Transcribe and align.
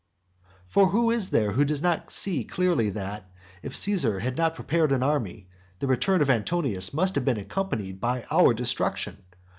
II. 0.41 0.47
For 0.65 0.87
who 0.87 1.11
is 1.11 1.29
there 1.29 1.51
who 1.51 1.63
does 1.63 1.83
not 1.83 2.11
see 2.11 2.43
clearly 2.43 2.89
that, 2.89 3.29
if 3.61 3.75
Caesar 3.77 4.19
had 4.19 4.35
not 4.35 4.55
prepared 4.55 4.91
an 4.91 5.03
army, 5.03 5.47
the 5.77 5.85
return 5.85 6.23
of 6.23 6.29
Antonius 6.31 6.91
must 6.91 7.13
have 7.13 7.25
been 7.25 7.37
accompanied 7.37 7.99
by 8.01 8.25
our 8.31 8.55
destruction? 8.55 9.23